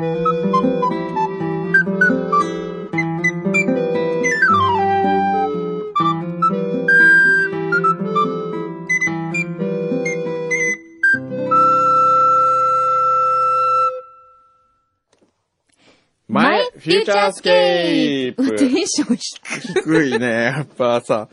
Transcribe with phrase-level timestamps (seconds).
[0.00, 0.08] 前、
[16.62, 19.40] フューチャースケープテンション低
[19.82, 20.26] 低いね、
[20.56, 21.28] やっぱさ。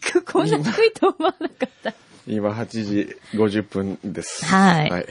[0.00, 1.94] く、こんな低いと思わなかった。
[2.26, 4.44] 今8時50分です。
[4.44, 5.06] はいはい。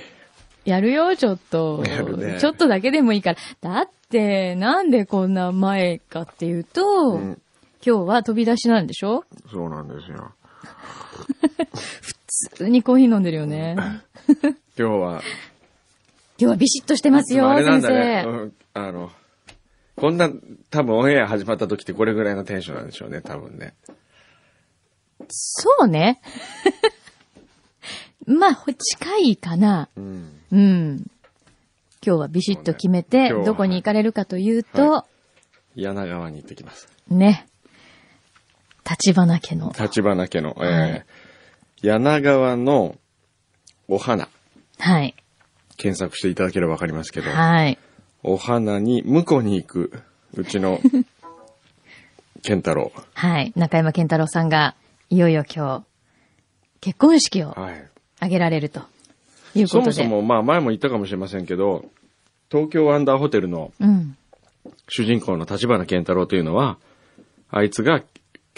[0.66, 1.84] やるよ、ちょっと。
[1.88, 3.40] やるねちょっとだけでもいいから。
[3.62, 7.42] だって、なんでこんな前かっていうと、うん
[7.88, 9.26] 今日は飛び出しなんでしょ？
[9.52, 10.34] そうなんですよ。
[12.50, 13.76] 普通にコーヒー飲んでるよね。
[13.78, 13.94] 今
[14.76, 14.90] 日は、
[15.20, 15.22] 今
[16.38, 18.24] 日はビシッとしてますよ、あれなん先だね。
[18.26, 18.32] 生。
[18.32, 19.12] うんあの、
[19.96, 20.32] こんな、
[20.72, 23.76] 多分オンエア始まった時ってこれぐらいのテンションなんでしょうね、多分ね。
[25.30, 26.20] そうね。
[28.26, 29.90] まあ、ほ近いかな。
[29.96, 30.30] うん。
[30.52, 31.12] うん。
[32.06, 35.06] 今日はビシッと決めて、ねどこに行かれるかというと、は
[35.76, 36.88] 柳川に行ってきます。
[37.10, 37.48] ね。
[38.90, 39.74] 立花家の。
[39.78, 41.06] 立花家の、えーはい
[41.82, 42.96] 柳川の
[43.88, 44.30] お花、
[44.80, 45.14] はい。
[45.78, 47.78] 検索していただければわかりますけど、はい。
[48.24, 50.80] お花に婿に行く、うちの、
[52.42, 52.92] 健太郎。
[53.14, 53.54] はい。
[53.56, 54.76] 中山健太郎さんが、
[55.10, 55.86] いよいよ今日、
[56.82, 57.90] 結婚式をはい。
[58.26, 58.82] 挙げられると
[59.56, 59.92] いうことで。
[59.92, 61.86] そもそも、まあ前も言ったかもしれませんけど、
[62.52, 64.18] 東京ワンダーホテルのうん。
[64.90, 66.78] 主人公の立花健太郎というのは、
[67.50, 68.02] あいつが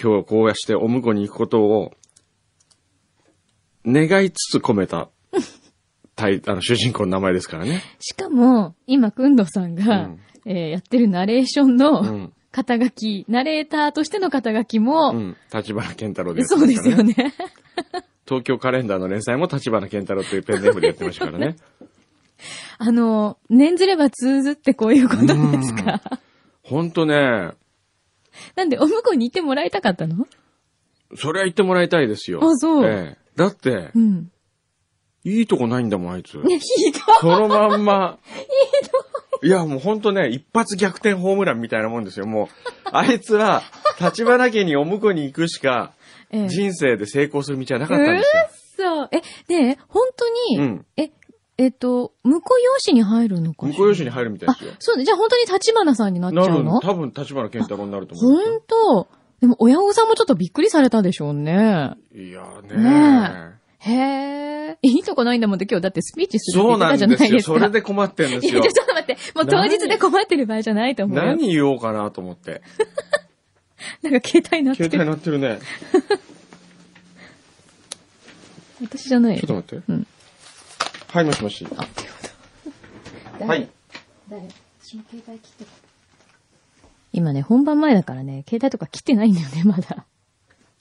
[0.02, 1.94] 今日こうやしてお婿に行くことを
[3.86, 5.10] 願いつつ込めた、
[6.16, 7.84] タイ あの主人公の名前ですからね。
[8.00, 12.34] しかも、今、くんどさんが、うんえーやってるナレーションうのん。
[12.52, 15.38] 肩書き、ナレーターとしての肩書きも、うん。
[15.54, 17.34] 立花健太郎でやってそうですよね。
[18.28, 21.56] 東京カレンダーの連載も立花健太郎というペンネームでやってましたからね。
[22.80, 25.32] あの、念ずれば通ずってこういうことで
[25.64, 26.02] すか？
[26.64, 27.52] ほんとね、
[28.56, 30.28] なんで、お向こうにいてもらいたかったの？
[31.16, 32.40] それは言ってもらいたいですよ。
[32.44, 34.32] あそうええだってう、ん。
[35.24, 36.38] いいとこないんだもん、あいつ。
[36.38, 37.02] ね、ひどい。
[37.22, 38.20] そのまんま。
[39.44, 42.26] いや、もうほんとね、一発逆転ホームランみたいなもんですよ。
[42.26, 42.48] もう、
[42.92, 43.64] あいつは、
[44.02, 45.94] 立花家にお婿に行くしか、
[46.32, 48.94] ええ人生で成功する道はなかったんですよ。
[48.96, 49.10] そう。
[49.12, 51.12] え、で、本当に、うんえ、
[51.58, 55.06] えっと、婿養子に入るのか婿養子に入るみたいですよあ。、そうね。
[55.06, 56.80] じゃあ本当に立花さんになっちゃうの？
[56.82, 59.08] 多分、立花健太郎になると思う本当？
[59.42, 61.54] でも親御さんもちょっとびっくりされたでしょうね。
[61.54, 61.58] よ。
[62.22, 63.94] いやーねねへ
[64.72, 64.78] え。
[64.82, 67.28] いいとこないんだもんって今日だってスピーチするってそうな言ってたじゃんですよ。
[67.28, 67.54] ないですか。
[67.54, 68.72] それで困ってんですよ いや、。
[68.72, 69.18] ちょっと待って。
[69.36, 71.24] もう当日で困ってる場合じゃないと思うよ。
[71.24, 72.62] 何言おうかなと思って。
[74.04, 75.06] なんか携帯鳴って携帯る。
[75.06, 75.60] 鳴ってるね。
[78.82, 79.84] 私じゃないちょっと待って。
[79.92, 80.08] うん
[81.12, 81.66] はい、もしもし。
[81.66, 81.84] は
[83.56, 83.68] い。
[84.30, 84.48] 誰？
[84.84, 85.72] 私も携帯切ってた。
[87.14, 90.06] 今ね、本番前だからね、携帯とか切ってないんだよね、 まだ。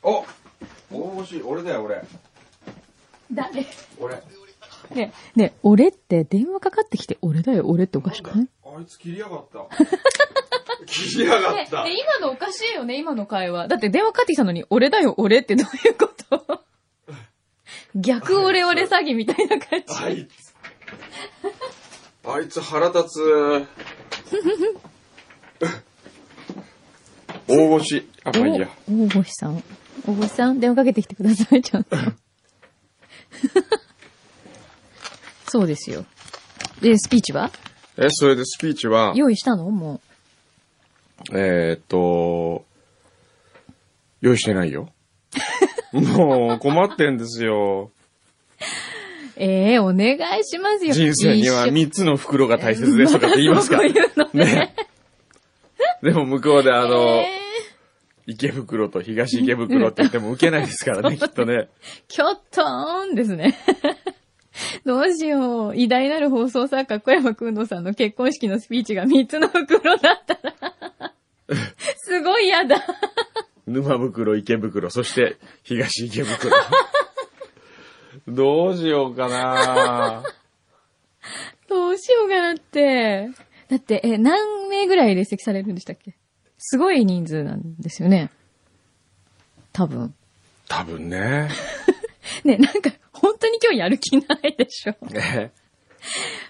[0.02, 0.24] お
[0.90, 2.02] 大越しい、俺だよ、俺。
[3.32, 3.64] 誰？
[3.98, 4.22] 俺。
[4.90, 8.48] ね、ね、俺って電話かかってきて、俺だよ、俺っておかしくない？
[8.64, 9.66] あいつ切りやがった。
[10.86, 11.84] 切りやがねった。
[11.84, 13.68] ね今のおかしいよね、今の会話。
[13.68, 16.64] だって電話かかってきたのに、俺だよ、俺ってどういうこと？
[17.94, 19.86] 逆俺俺詐欺みたいな感じ。
[20.04, 20.54] あいつ。
[22.28, 23.66] あいつ腹立つ。
[27.48, 28.08] 大越し。
[28.24, 28.68] あ、まあいいや。
[28.90, 29.62] お大越さん。
[30.06, 31.96] 大越さん、電話かけてきてください、ちゃんと。
[35.48, 36.04] そうですよ。
[36.80, 37.50] で、スピーチは？
[37.96, 39.70] え、それでスピーチは、用意したの？
[39.70, 40.00] も
[41.32, 42.64] えーっと、
[44.20, 44.90] 用意してないよ。
[45.92, 47.90] もう困ってんですよ。
[47.90, 48.62] う。
[49.36, 50.92] ええお願いしますよ。
[50.94, 54.44] 人生には一緒3つの袋が大切ですとかって言いますかそういうのね。
[54.44, 54.74] ね。
[56.02, 57.46] でも向こうであの、えー
[58.26, 61.68] 池袋と東池袋って言っても受けないですからね、 きっとね。
[62.08, 63.56] キョットーンですね。
[64.84, 65.76] どうしよう。
[65.76, 70.74] 偉大なる放送作家、小山くんのさんの結婚式のスピーチが3つの袋だったら、
[71.98, 72.84] すごい嫌だ。
[73.66, 76.56] 沼袋、池袋、そして東池袋。
[78.28, 80.22] どうしようかな
[81.68, 83.28] どうしようかなって。
[83.68, 86.14] だって、え、何名ぐらい列席されるんでしたっけ？
[86.58, 88.30] すごい人数なんですよね。
[89.72, 90.14] 多分。
[90.68, 91.48] 多分ね。
[92.44, 94.96] ね、なんか、本当に今日やる気ないでしょ。
[95.06, 95.52] ね。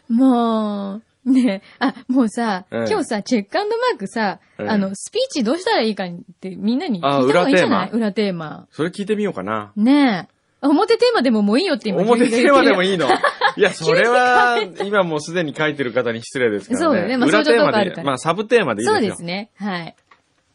[0.09, 6.09] もう、 ねあ、もうさ、ええ今日さ、チェックアンドマークさ、ええあの、スピーチどうしたらいいかっ
[6.41, 7.91] てみんなに聞いた方がいいんじゃない？
[7.91, 8.67] 裏テーマ。
[8.71, 9.73] それ聞いてみようかな。
[9.77, 10.29] ね
[10.63, 13.07] 表テーマでももういいよって今表テーマでもいいいの？
[13.57, 16.85] いや、それは、今もうすでに書いてる方に失礼ですからね。
[16.85, 18.99] そうだよねまあ裏テーマで、そういうとこあるからまあサブテーマでいいですよ。
[19.01, 19.51] そうですね。
[19.57, 19.95] はい。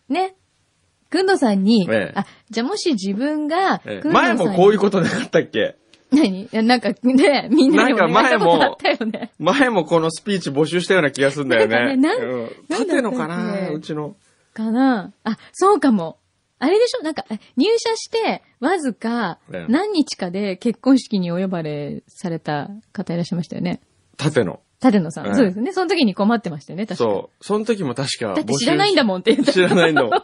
[0.09, 0.35] ね。
[1.09, 5.75] くんどさんに、ええあ、じゃあもし自分が、ええくんどさんに前もこういうことなかったっけ？
[6.11, 6.43] 何？
[6.43, 9.31] いやなんかね、みんなにお願いしたことあったよね。
[9.39, 11.95] 前もこのスピーチ募集したような気がするんだよね。
[11.95, 13.69] なんかねなんうんのかな？
[13.69, 14.15] うちの。
[14.53, 15.11] かな？
[15.23, 16.17] あ、そうかも。
[16.59, 17.03] あれでしょ？
[17.03, 23.79] なんか、え入社して、わずかええ、何日かで結婚式にお呼ばれされた方いらっしゃいましたよね。
[24.17, 24.59] 縦の。
[24.83, 25.27] 立野さん。
[25.27, 25.71] ええそうですね。
[25.73, 27.11] その時に困ってましたよね、確かに。
[27.11, 27.43] そう。
[27.43, 29.53] その時も確かだって知らないんだもんって言った。
[29.53, 30.11] 知らないんだもん。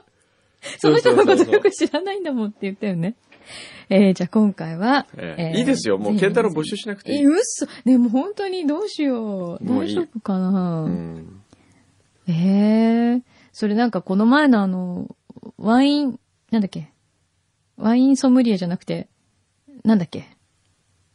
[0.80, 3.16] その人のことそうそうそうよく知らないんだもんって言ったよね。
[3.90, 5.98] えー、じゃあ今回は、ええいいですよ。
[5.98, 7.26] もう、ケンタロウ募集しなくていえ、い。
[7.26, 7.68] 嘘。
[7.86, 9.66] でも本当にどうしよう。
[9.66, 11.42] 大丈夫かな、うん。
[12.28, 13.22] ええ
[13.54, 15.16] それなんかこの前のあの、
[15.58, 16.20] ワイン、
[16.52, 16.92] なんだっけ？
[17.78, 19.08] ワインソムリエじゃなくて、
[19.84, 20.26] なんだっけ？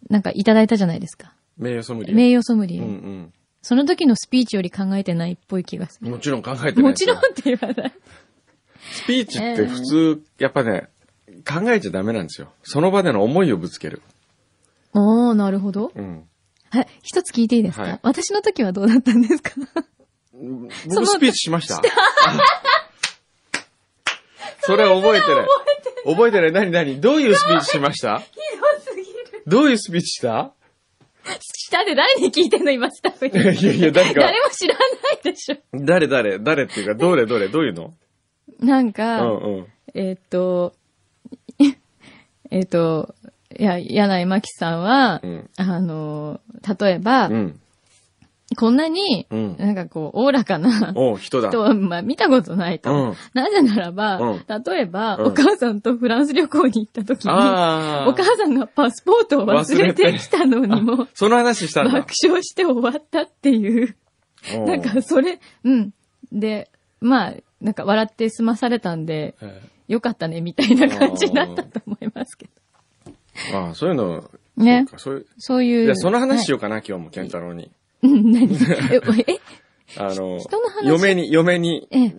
[0.08, 1.34] なんかいただいたじゃないですか。
[1.58, 2.14] 名誉ソムリエ。
[2.14, 3.32] 名誉ソムリエ、うん
[3.64, 6.08] その時のスピーチより考えてないっぽい気がすうん。
[6.08, 6.14] る。
[6.16, 6.82] もちろん考えてない。
[6.82, 7.92] もちろんって言わない。
[8.80, 10.88] スピーチって普通、やっぱね、
[11.42, 12.52] 考えちゃダメなんですよ。
[12.62, 14.02] その場での思いをぶつける。
[14.94, 15.92] おー、なるほど。
[15.94, 16.28] うん。
[16.70, 19.52] はい、一つ聞いていいですか、はい私の時はどうだったんですか？
[20.88, 21.82] 僕スピーチしました。
[24.64, 25.46] それは覚えてない。
[26.06, 26.52] 覚えてない。
[26.52, 27.00] 何何？
[27.00, 28.18] どういうスピーチしました？
[28.20, 29.42] ひどすぎる。
[29.46, 30.52] どういうスピーチした？
[31.68, 32.70] 下で誰に聞いてんの？
[32.70, 33.34] 今スタッフに。
[33.60, 34.88] いやいや、誰か誰、も知らない
[35.24, 35.56] でしょ。
[35.74, 37.92] 誰誰誰っていうか、どれどれどういうの？
[38.60, 39.66] うなんか、んうん。
[39.94, 40.74] えーっと、
[42.52, 43.14] えーっと、
[43.58, 46.40] いや、柳井真紀さんは、うんあの、
[46.78, 47.58] 例えば、うん。
[48.54, 51.48] こんなに、うんなんかこう、おおらかな人だ。
[51.48, 52.92] 人は、まあ、見たことないと。
[52.92, 57.30] うんなぜならば、うん例えば、うんお母さんとフランス旅行に行った時に。
[57.30, 62.12] お母さんがパスポートを忘れてきたのにも、その話したんだ爆。
[62.22, 63.96] 笑して終わったっていう
[64.66, 65.94] なんか、それ、うん。
[66.30, 66.68] で、
[67.00, 73.12] まあ、なんか笑って済まされたんで、えよかったね、みたいな感じだったと思いますけど。
[73.50, 75.26] えああ、そういうの、ねそうかそういう。
[75.38, 75.84] そういう。
[75.84, 77.70] いや、その話しよようかな、今日も、健太郎に。
[78.02, 78.52] うん、何？
[79.26, 79.40] え、え、
[79.96, 80.40] あの
[80.82, 82.14] 嫁に、嫁に、ええ、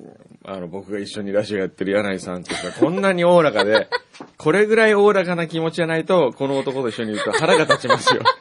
[0.46, 3.88] あの、僕が一緒にラジオやってる柳井さんってさ、こんなにおおらかで、
[4.38, 8.22] これぐらいおおらかな気持ちじゃないと、この男と一緒にいると腹が立ちますよ。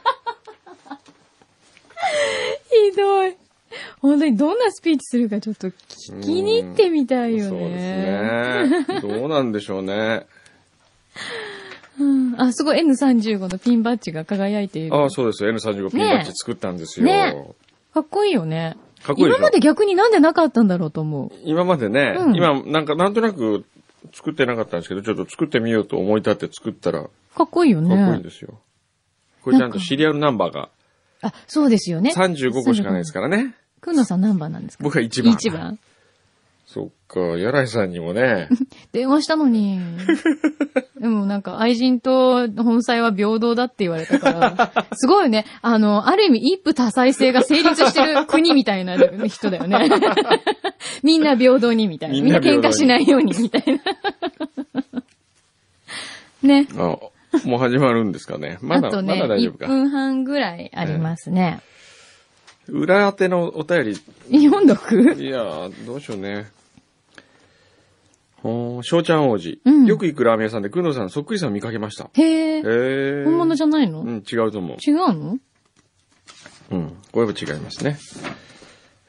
[2.91, 3.35] ひどい。
[4.01, 5.73] 本当にどんなスピーチするかちょっと聞
[6.21, 8.85] きに行ってみたいよそうですね。
[8.87, 9.01] ね。
[9.01, 10.25] どうなんでしょうね。
[11.99, 14.95] うんあ、すごい N35 のピンバッジが輝いている。
[14.95, 15.51] ああ、そうですよ。
[15.51, 17.05] N35 ピンバッジ作ったんですよ。
[17.05, 17.35] ね
[17.93, 18.75] かっこいいよね。
[19.03, 21.31] かっこいい今まで逆になんでなかったんだろうと思う。
[21.43, 23.63] 今までね、うん今、なんか、なんとなく
[24.11, 28.19] 作ってなかったんですけど、ちょっと作ってみようと思い立って作ったら、かかっこいいよっこいいんね。
[28.19, 28.59] ですよ。
[29.43, 30.69] これちゃんとシリアルナンバーが
[31.21, 32.11] あ、そうですよね。
[32.15, 33.53] 35個しかないですからね。
[33.81, 34.83] くんのさん何番なんですか？
[34.83, 35.33] 僕は1番。
[35.33, 35.79] 一番。
[36.73, 38.49] そっか、柳井さんにもね、
[38.93, 39.79] 電話したのに。
[40.99, 45.45] でもなんか愛人と本妻は平等だって言われたから、すごいよね。
[45.61, 48.97] あの、ある意味一夫多妻制が成立してる国みたいな
[49.27, 49.87] 人だよね。
[51.03, 52.15] みんな平等にみたいな。
[52.15, 53.83] みんな喧嘩しないようにみたいな。
[56.41, 56.67] ね。
[56.75, 56.97] あ
[57.45, 58.57] もう始まるんですかね。
[58.61, 59.67] まだ、あとね、まだ大丈夫1か。
[59.67, 61.59] 分半ぐらいありますね。
[62.69, 63.95] 裏当てのお便り、
[64.47, 65.13] 読んどく？
[65.19, 66.47] いやー、どうしようね。
[68.43, 69.61] 翔ちゃん王子。
[69.63, 72.09] うんよく行くラーメン屋さんで、くんのさんそっくりさん見かけました。
[72.13, 72.61] へへえ。
[72.61, 73.23] ー。
[73.25, 74.77] 本物じゃないの、うん、違うと思う。
[74.85, 75.37] 違うの？
[76.71, 76.97] うん。
[77.11, 77.97] これは違いますね。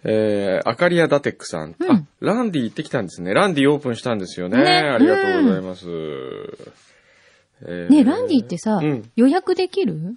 [0.04, 1.74] えー、アカリアダテックさん。
[1.78, 3.34] うんあ、ランディ行ってきたんですね。
[3.34, 4.58] ランディオープンしたんですよね。
[4.58, 5.86] ねありがとうございます。
[5.88, 9.10] えーねえランディってさ、うん。
[9.16, 10.16] 予約できる？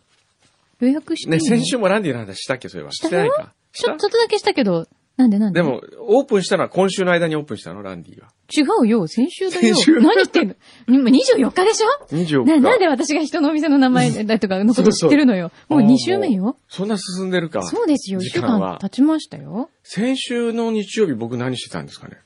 [0.80, 1.44] 予約してね、の？
[1.44, 2.92] 先週もランディの話したっけ、それは。
[2.92, 3.54] したよしてないか。
[3.72, 5.62] しちょ、ちょっとだけしたけど、なんでなんで？
[5.62, 8.28] でも、オープンしたのは今週の間にオープンしたの、ランディは。
[8.56, 9.76] 違うよ、先週だよ。
[9.76, 10.56] 先週何言ってんの？
[10.88, 12.62] 今24日でしょ？24日。
[12.62, 15.52] な、なんで私が人のお店の名前だとかのこと知ってるのよ。
[15.70, 16.58] もう2週目よ。
[16.70, 17.64] そんな進んでるか。
[17.64, 19.70] そうですよ、1週間経ちましたよ。
[19.84, 22.18] 先週の日曜日僕何してたんですかね？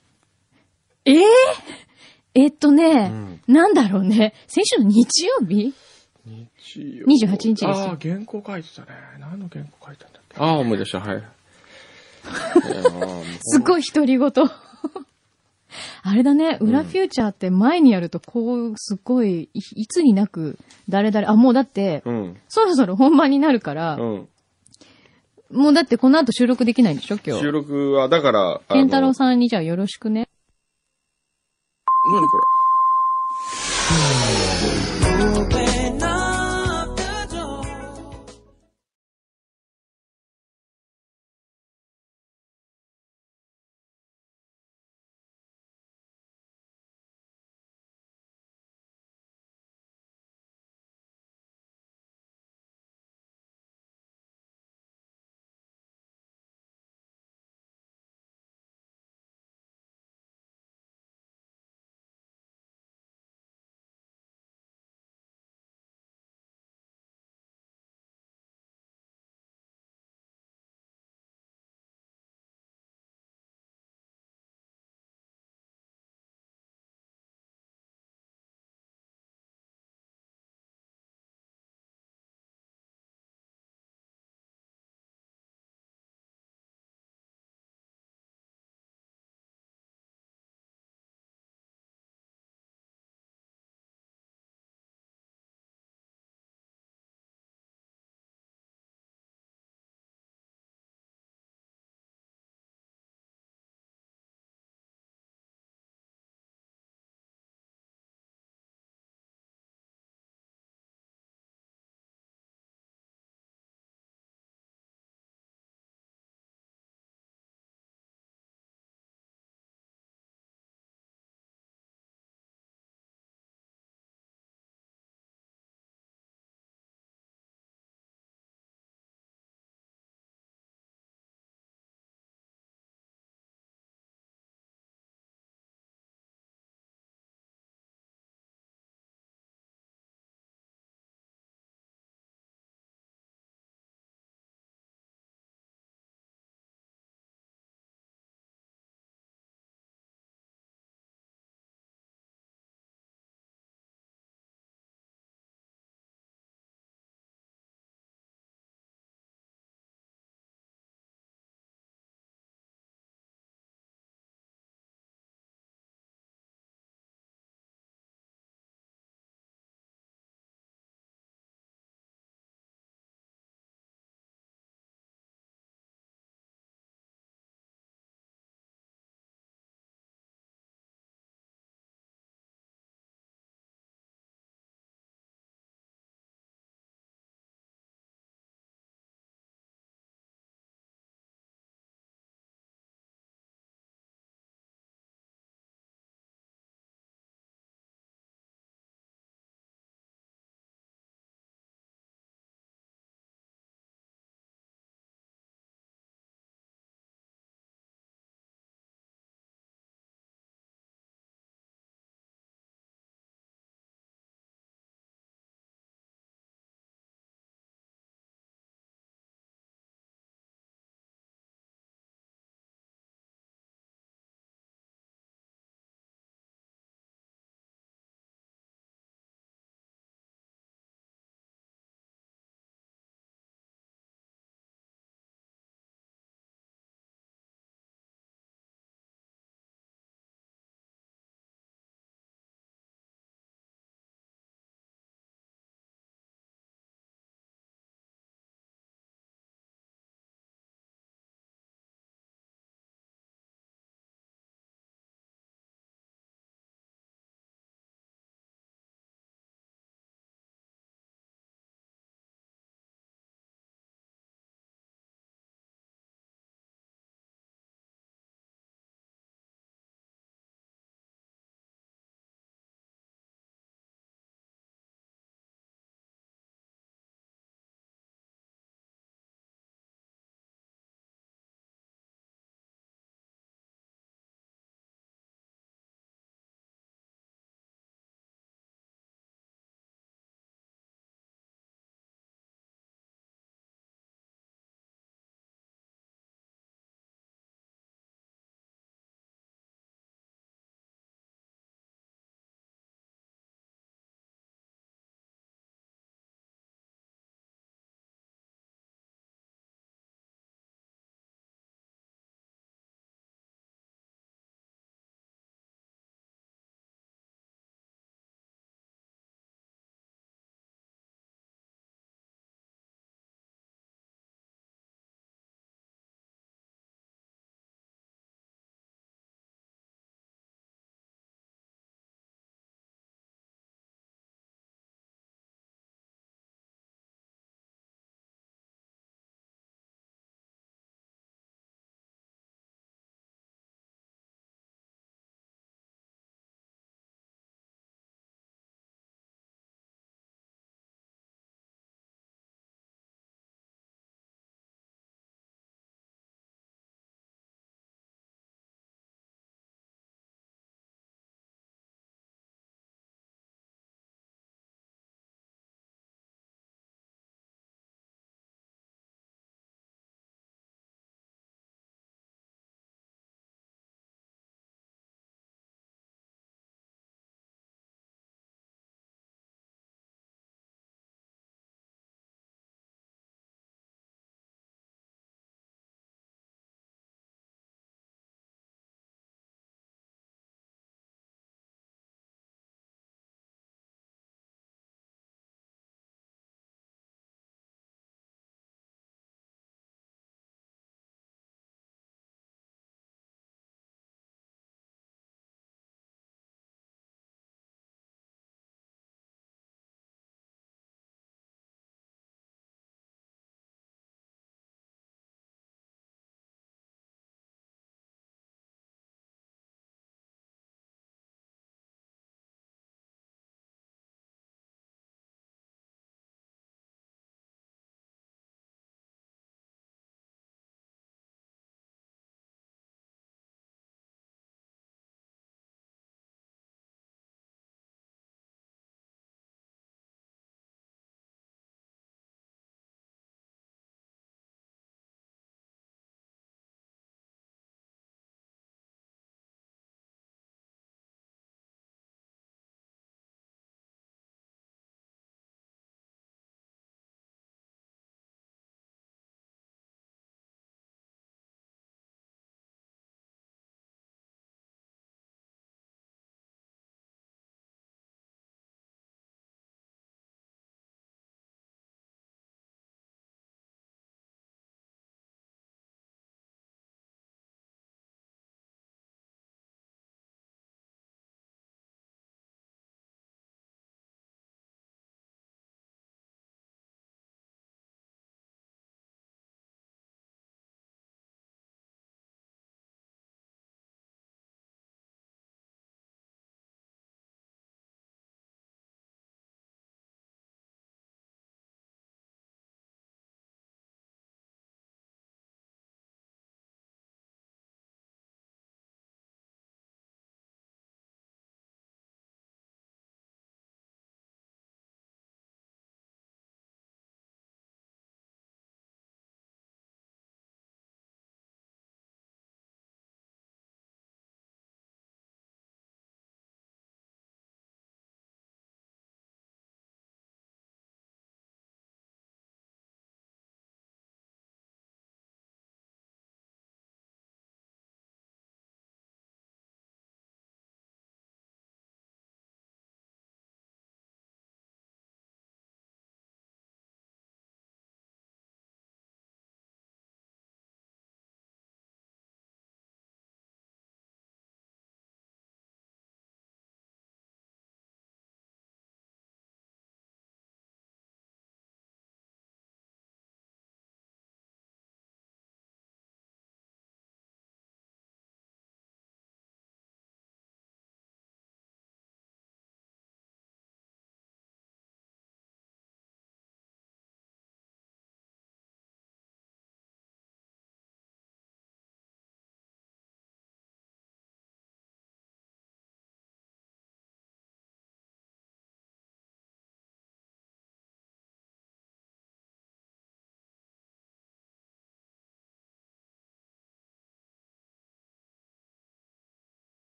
[1.06, 1.24] ええ
[2.34, 4.34] えっとね、うんなんだろうね。
[4.48, 5.74] 先週の日曜日？
[6.26, 8.88] 日曜28日ですよああ、原稿書いてたね。
[9.20, 10.36] 何の原稿書いたんだっけ？
[10.40, 11.24] ああ、思い出した、はい。
[13.42, 14.32] すごい独り言。
[16.04, 20.58] あれだね、裏フューチャーって前にやるとこう、すごい、いいつになく、
[20.90, 22.38] 誰々、あ、もうだって、うん。
[22.50, 24.28] そろそろ本番になるから、うん。
[25.52, 27.18] もうだってこの後収録できないんでしょ？
[27.26, 27.42] 今日。
[27.42, 30.28] 収録は、だから、健太郎さんにじゃあよろしくね。
[32.12, 32.38] 何こ
[35.58, 36.11] れ？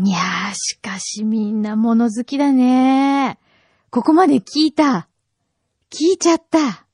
[0.00, 3.36] いやー、しかしみんな物好きだね。
[3.90, 5.08] ここまで聞いた。
[5.90, 6.86] 聞いちゃった。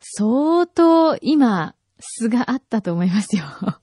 [0.00, 3.44] 相当今、素があったと思いますよ。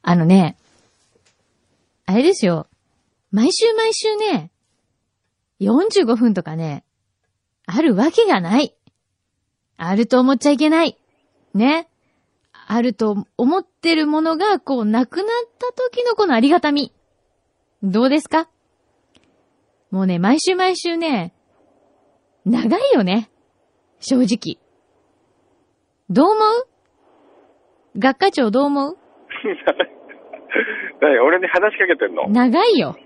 [0.00, 0.56] あのね、
[2.06, 2.66] あれですよ。
[3.30, 4.50] 毎週毎週ね、
[5.60, 6.82] 45分とかね、
[7.66, 8.74] あるわけがない。
[9.76, 10.98] あると思っちゃいけない。
[11.52, 11.88] ね。
[12.74, 15.26] あると思ってるものが、こう、なくなっ
[15.58, 16.92] た時のこのありがたみ。
[17.82, 18.48] どうですか？
[19.90, 21.34] もうね、毎週毎週ね、
[22.46, 23.30] 長いよね。
[24.00, 24.58] 正直。
[26.08, 26.38] どう思う？
[27.98, 28.96] 学科長どう思う？
[31.00, 32.28] 何俺に話しかけてんの？
[32.28, 32.96] 長いよ。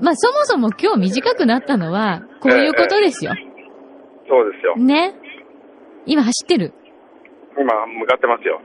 [0.00, 3.32] まあ、そもそも今日短くなったのは、こういうことですよ。
[4.28, 4.76] そうですよ。
[4.76, 5.14] ね。
[6.06, 6.72] 今走ってる？
[7.58, 8.60] 今、向かってますよ。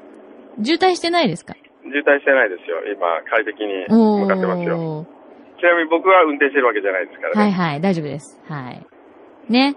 [0.64, 1.56] 渋滞してないですか？
[1.84, 2.78] 渋滞してないですよ。
[2.94, 5.06] 今、快適にお向かってますよ。
[5.06, 5.60] ー。
[5.60, 7.42] ちなみに僕は運転してるわけじゃないですからね。
[7.42, 8.42] はいはい、大丈夫です。
[8.48, 8.86] はい。
[9.50, 9.76] ね。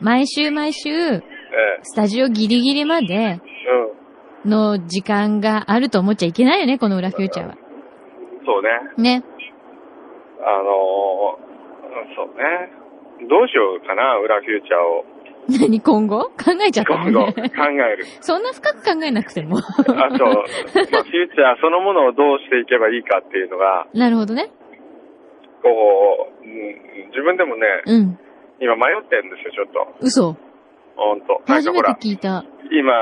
[0.00, 1.22] 毎週毎週、え
[1.82, 3.40] スタジオギリギリまで。
[4.44, 7.56] の時間があると思っちゃいけないよね、この裏フューチャーは。
[8.46, 9.18] そうね。
[9.18, 9.24] ね。
[10.38, 12.70] あのー、そうね。
[13.28, 15.04] どうしようかな、裏フューチャーを。
[15.48, 16.24] 何今後？
[16.30, 17.50] 考えちゃった今後、の考ね。
[17.54, 18.04] える。
[18.20, 19.58] そんな深く考えなくても。
[19.58, 24.50] あと、まあ、フューチャーそのものをどうしていけばいいかっていうのが、なるほどね。
[25.62, 25.68] こ
[26.42, 28.18] う、うん自分でもね、うん。
[28.60, 30.04] 今迷ってるんですよ、ちょっと。
[30.04, 30.36] 嘘。
[30.96, 31.42] ほんと。
[31.46, 32.44] 初めて聞いた。
[32.72, 32.92] 今、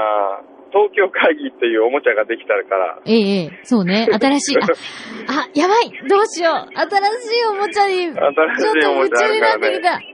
[0.73, 4.09] 東京会議っていうおもちゃができたから、ええ、ええ、そうね。
[4.11, 4.59] 新しい。
[4.59, 4.67] あ、
[5.47, 6.89] あ、やばいどうしよう新
[7.21, 9.77] しいおもちゃに、ちょっ新しいとおもちゃあ夢中になるからね。
[9.77, 10.14] ってきた。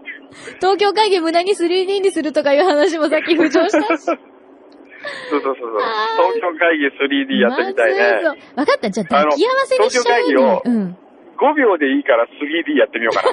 [0.56, 4.04] 東京会議無駄に 3D にするとかいう話もさっき浮上したし。
[4.04, 4.16] そう
[5.30, 5.78] そうそうそう。
[6.34, 8.22] 東京会議 3D やってみたいね。
[8.54, 8.90] わかった。
[8.90, 10.96] じゃあ、抱き合わせにしちゃう東京会議をうん。
[11.38, 13.30] 5秒でいいから 3D やってみようかな、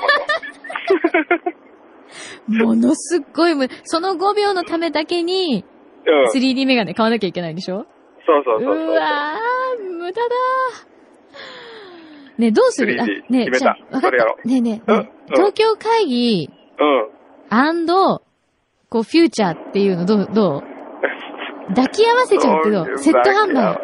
[2.48, 5.66] 今 ものすっごいむ、その5秒のためだけに、
[6.06, 6.12] 度。
[6.14, 6.26] うん。
[6.30, 7.86] 3D メガネ買わなきゃいけないんでしょ？
[8.26, 8.88] そうそうそうそう。
[8.88, 12.42] うわー、無駄だー。
[12.42, 14.26] ねえどうする？3D あねえじゃあわかった。
[14.48, 17.08] ねえねえ、うん東京会議、うん。
[17.50, 18.22] アンド、
[18.90, 20.64] こう、フューチャーっていうのどう、どう？
[21.76, 23.78] 抱き合わせちゃうけどセット販売。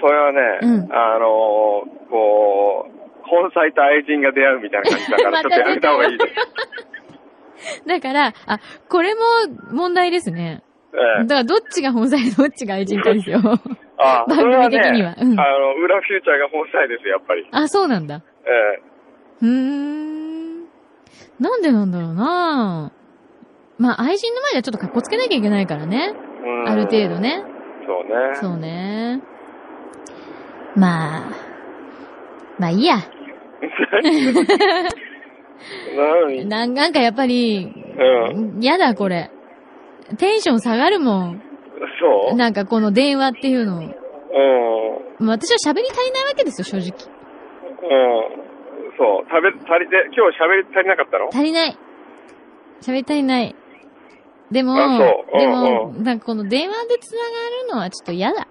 [0.00, 2.92] それはね、うんあのーこう、
[3.24, 6.34] 本妻と愛人が出会うみたいな感じだから、 ちょっとやめた方がいいです。
[7.88, 9.20] だから、あ、これも
[9.72, 10.62] 問題ですね。
[10.94, 13.40] ええだからどっちが本妻でどっちが愛人かですよ。
[13.98, 17.46] あ 番それは組的にはね、うんあの、裏フューチャーが本妻ですよ、やっぱり。
[17.50, 18.22] あ、そうなんだ。
[18.46, 18.80] え
[19.42, 20.17] うーん。
[21.40, 22.92] なんでなんだろうな
[23.78, 26.12] まあ、愛人の前ではちょっと格好つけなきゃいけないからね。
[26.66, 27.20] ある程度。
[27.20, 27.44] ね。
[27.86, 28.34] そうね。
[28.34, 29.22] そうね。
[30.74, 31.30] まあ、
[32.58, 32.96] まあいいや。
[35.96, 36.46] 何？
[36.46, 37.72] ななんかやっぱり、
[38.32, 38.60] うん。
[38.60, 39.30] やだこれ。
[40.18, 41.42] テンション下がるもん。
[42.00, 42.36] そう？
[42.36, 43.78] なんかこの電話っていうの。
[43.78, 43.82] う
[45.24, 45.28] ん。
[45.28, 46.92] 私は喋り足りないわけですよ、正直。
[48.98, 49.26] そう。
[49.30, 51.28] 食べ、足りて、今日喋り足りなかったの？
[51.32, 51.78] 足りない。
[52.82, 53.54] 喋り足りない。
[54.50, 55.04] でも、あそ
[55.36, 57.26] うでうんも、なんかこの電話で繋が
[57.68, 58.46] るのはちょっと嫌だ。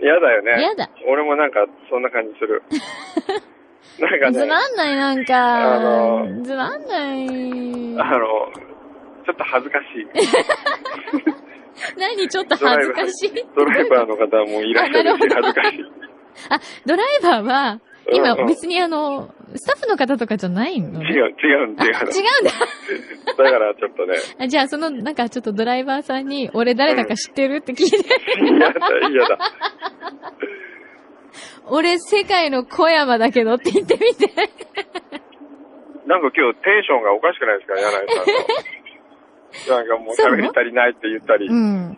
[0.00, 0.56] 嫌だよね。
[0.58, 0.90] 嫌だ。
[1.08, 2.62] 俺もなんか、そんな感じする。
[4.00, 6.20] なんかつね、まんない、なんあか。
[6.24, 8.00] のつまんない。
[8.00, 8.26] あの、
[9.24, 10.06] ちょっと恥ずかしい。
[11.98, 13.32] 何ちょっと恥ずかしい？
[13.56, 15.84] ドライバーの方もいらっしゃるし、恥ずかしい。
[16.50, 21.82] あ、ドライバーは、今別にあの、スタッフの方とかじゃないのね違う、違う、違うあ、違うんだ。
[23.44, 27.96] だからちょっとね、あじゃあ、その、なんかちょっとドライバーさんに、俺誰だか知ってるって聞いて、
[28.42, 28.74] 嫌だ、
[29.08, 29.38] 嫌だ。
[31.66, 34.26] 俺世界の小山だけどって言ってみて。
[36.06, 38.08] なんか今日テンションがおかしくないですか、柳井
[39.68, 39.76] さんの。
[39.84, 41.46] なんかもう喋り足りないって言ったり。
[41.46, 41.96] うん。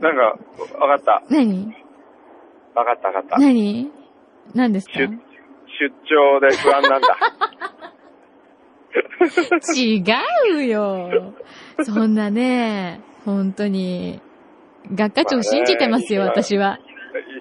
[0.00, 0.38] なんか、
[0.78, 1.22] わかった。
[1.30, 1.74] 何？
[2.74, 3.38] わかったわかった。
[3.38, 3.90] 何？
[4.54, 4.98] 何ですか？
[4.98, 5.08] 出、
[5.78, 7.16] 出張で不安なんだ。
[9.76, 10.02] 違
[10.54, 11.34] うよ。
[11.84, 14.20] そんなね、本当に。
[14.94, 16.78] 学科長信じてますよ、まあね私は。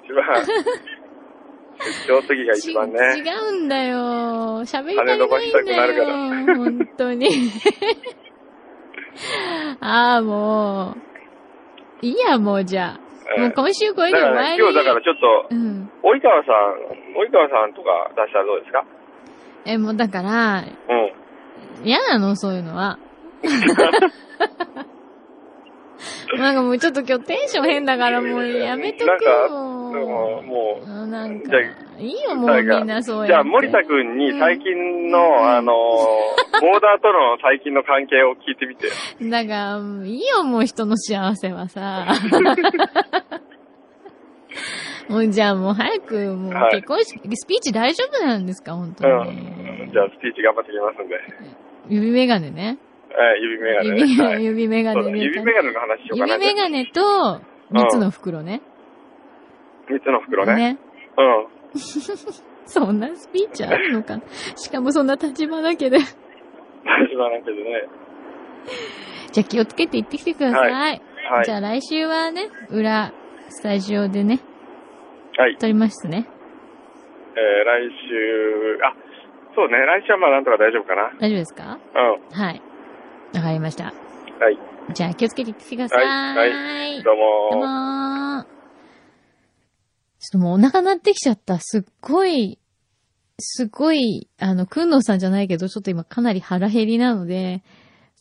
[0.03, 0.45] 一番、
[2.07, 2.99] 出張次が一番ね。
[3.15, 3.97] ち違うんだよ。
[4.65, 6.55] 喋りた羽伸ばしたくないんだくなるからよ。
[6.55, 7.29] 本当に。
[9.79, 10.95] ああ、も
[12.01, 12.05] う。
[12.05, 13.04] いいや、もうじゃあ。
[13.27, 14.57] ええもう今週これで終わり。
[14.57, 15.89] 今日だからちょっと、うん。
[16.03, 16.75] 及川さん、
[17.17, 18.83] 及川さんとか出したらどうですか？
[19.65, 21.85] え、もうだから、うん。
[21.87, 22.99] 嫌なの、そういうのは。
[26.39, 29.31] なんかもうちょっと今日テンション変だからもうやめとなんか、くよ。
[29.93, 31.59] でももう、あなんか
[31.97, 33.27] いいよもうみんなそうや。
[33.27, 35.71] じゃあ、森田くんに最近の、あの、
[36.61, 38.87] ボーダーとの最近の関係を聞いてみて。
[39.29, 42.05] だから、いいよもう人の幸せはさ。
[45.07, 48.73] もうじゃあもう早く、もうはい結婚式、スピーチ大丈夫なんですか？
[48.73, 49.31] 本当うに。
[49.87, 49.91] ん。
[49.93, 51.15] じゃあ、スピーチ頑張ってきますんで。
[51.89, 52.77] 指メガネね。
[53.17, 54.01] はい、指メガネね。
[54.07, 55.19] 指、はい 指メガネね。
[55.23, 56.33] 指メガネの話しようかな。
[56.33, 58.61] 指メガネと、三つの袋ね。
[59.89, 60.55] 三つの袋ね。
[60.55, 60.77] ね。
[61.17, 61.47] うん。
[62.67, 64.23] そんなスピーチあるのかな
[64.55, 65.97] しかもそんな立場だけで。
[65.99, 66.01] 大
[67.07, 67.83] 丈夫なんだけどね。
[69.31, 70.71] じゃあ気をつけて行ってきてください。
[70.71, 71.01] はい。
[71.43, 73.11] じゃあ来週はね、裏、
[73.49, 74.39] スタジオでね、
[75.37, 75.57] はい。
[75.57, 76.25] 撮りますね。
[77.37, 78.93] えー、来週、あ、
[79.55, 81.11] そうね、来週はまあなんとか大丈夫かな。
[81.19, 81.77] 大丈夫ですか？
[81.93, 82.39] うん。
[82.39, 82.61] はい。
[83.37, 83.85] わかりました。
[83.85, 84.93] はい。
[84.93, 86.05] じゃあ気をつけてください。
[86.05, 87.21] はいはいどうも
[87.51, 88.43] どうもー
[90.19, 91.59] ちょっともうお腹鳴ってきちゃった。
[91.59, 92.57] すっごい、
[93.39, 97.63] すっごい、あの、くんのさんじゃないけど、ちょっと今かなり腹減りなので、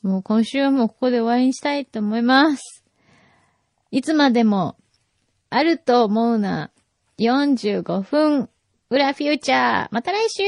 [0.02, 2.84] もう今週はもうここで終わりにしたいと思います。
[3.90, 4.76] いつまでも、
[5.48, 6.72] あると思うな、
[7.18, 8.50] 45分、
[8.90, 10.42] 裏フューチャー、また来週